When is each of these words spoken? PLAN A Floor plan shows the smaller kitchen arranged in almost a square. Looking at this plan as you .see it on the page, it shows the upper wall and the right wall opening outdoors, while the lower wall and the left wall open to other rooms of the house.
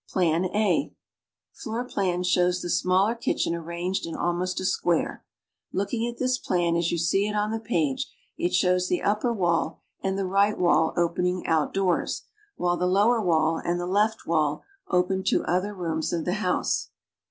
PLAN 0.09 0.45
A 0.45 0.95
Floor 1.53 1.83
plan 1.85 2.23
shows 2.23 2.59
the 2.63 2.71
smaller 2.71 3.13
kitchen 3.13 3.53
arranged 3.53 4.07
in 4.07 4.15
almost 4.15 4.59
a 4.59 4.65
square. 4.65 5.23
Looking 5.71 6.07
at 6.07 6.17
this 6.17 6.39
plan 6.39 6.75
as 6.75 6.91
you 6.91 6.97
.see 6.97 7.27
it 7.27 7.35
on 7.35 7.51
the 7.51 7.59
page, 7.59 8.07
it 8.35 8.51
shows 8.51 8.87
the 8.87 9.03
upper 9.03 9.31
wall 9.31 9.79
and 10.01 10.17
the 10.17 10.25
right 10.25 10.57
wall 10.57 10.93
opening 10.97 11.45
outdoors, 11.45 12.23
while 12.55 12.77
the 12.77 12.87
lower 12.87 13.21
wall 13.21 13.59
and 13.63 13.79
the 13.79 13.85
left 13.85 14.25
wall 14.25 14.63
open 14.87 15.23
to 15.25 15.43
other 15.43 15.71
rooms 15.75 16.11
of 16.13 16.25
the 16.25 16.33
house. 16.41 16.89